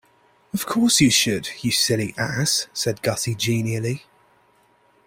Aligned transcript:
"Of 0.51 0.65
course 0.65 0.99
you 0.99 1.11
should, 1.11 1.47
you 1.63 1.69
silly 1.71 2.15
ass," 2.17 2.65
said 2.73 3.03
Gussie 3.03 3.35
genially. 3.35 4.03